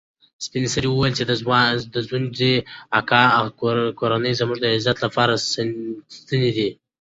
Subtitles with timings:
[0.45, 1.23] سپین سرې وویل چې
[1.95, 2.53] د ځونډي
[2.99, 3.23] اکا
[3.99, 5.35] کورنۍ زموږ د عزت لوړې
[6.19, 6.69] ستنې دي.